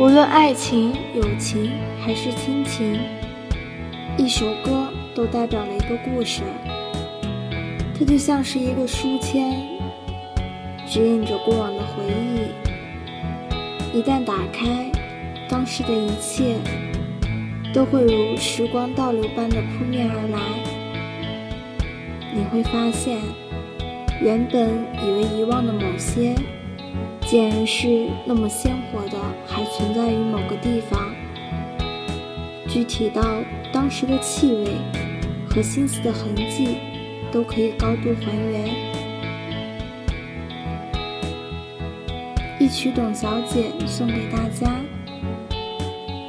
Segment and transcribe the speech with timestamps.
[0.00, 2.98] 无论爱情、友情还是亲情，
[4.16, 6.40] 一首歌都代表了一个故事。
[7.92, 9.60] 它就像是一个书签，
[10.88, 13.98] 指引着过往的回忆。
[13.98, 14.90] 一旦打开，
[15.50, 16.56] 当时的一切
[17.74, 20.40] 都会如时光倒流般的扑面而来。
[22.34, 23.18] 你会发现，
[24.22, 24.66] 原本
[25.04, 26.34] 以为遗忘的某些。
[27.26, 31.14] 竟然是那么鲜活的，还存在于某个地方。
[32.68, 33.22] 具体到
[33.72, 34.76] 当时的气味
[35.48, 36.76] 和心思的痕迹，
[37.32, 38.68] 都可以高度还原。
[42.60, 44.70] 一曲《董小姐》送给大家。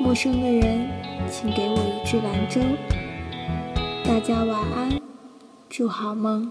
[0.00, 0.88] 陌生的人，
[1.28, 2.60] 请给我一支兰州。
[4.04, 5.00] 大家晚安，
[5.68, 6.50] 祝好梦。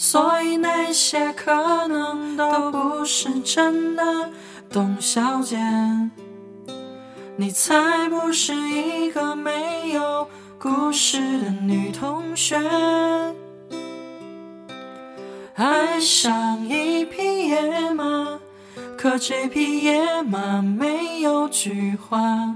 [0.00, 4.30] 所以那些可能都不是真的，
[4.70, 5.58] 董小姐，
[7.36, 12.56] 你才不是一个没有故事的女同学。
[15.56, 18.38] 爱上一匹野马，
[18.96, 22.54] 可这匹野马没有菊花，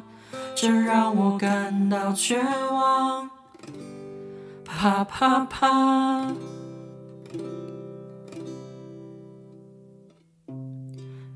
[0.54, 3.28] 这让我感到绝望。
[4.64, 6.28] 啪啪啪。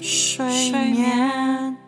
[0.00, 1.85] 睡眠。